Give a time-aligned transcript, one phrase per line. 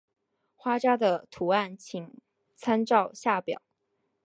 [0.55, 2.11] 花札的图案请
[2.55, 3.61] 参照下表。